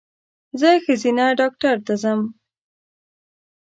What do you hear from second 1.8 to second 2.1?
ته